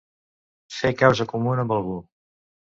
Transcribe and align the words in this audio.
Fer 0.77 0.91
causa 1.03 1.29
comuna 1.35 1.69
amb 1.69 1.79
algú. 1.79 2.03